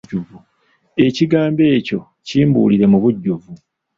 Ekigambo 1.05 1.61
ekyo 1.77 1.99
kimbuulire 2.27 2.85
mu 2.91 2.97
bujjuvu. 3.03 3.51